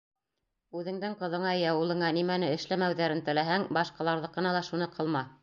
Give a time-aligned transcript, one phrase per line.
[0.79, 5.25] Үҙеңдең ҡыҙыңа йә улыңа нимәне эшләмәүҙәрен теләһәң, башҡаларҙыҡына ла шуны ҡылма.